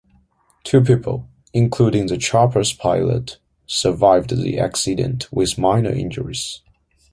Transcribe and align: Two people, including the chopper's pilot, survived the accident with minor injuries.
Two 0.63 0.81
people, 0.81 1.29
including 1.53 2.07
the 2.07 2.17
chopper's 2.17 2.73
pilot, 2.73 3.37
survived 3.67 4.31
the 4.31 4.57
accident 4.59 5.31
with 5.31 5.59
minor 5.59 5.91
injuries. 5.91 6.61